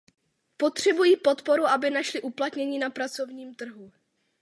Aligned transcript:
Potřebují 0.57 1.17
podporu, 1.17 1.65
aby 1.65 1.89
našli 1.89 2.21
uplatnění 2.21 2.79
na 2.79 2.89
pracovním 2.89 3.55
trhu. 3.55 3.91